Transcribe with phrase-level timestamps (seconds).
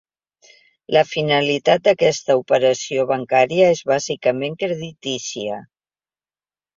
[0.95, 5.61] La finalitat d'aquesta operació bancària és bàsicament creditícia.